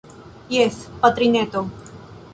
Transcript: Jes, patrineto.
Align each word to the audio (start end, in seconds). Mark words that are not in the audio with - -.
Jes, 0.53 0.79
patrineto. 1.03 1.65